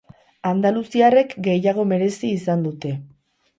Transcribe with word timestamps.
Andaluziarrek 0.51 1.37
gehiago 1.49 1.87
merezi 1.93 2.35
izan 2.39 2.67
dute. 2.69 2.97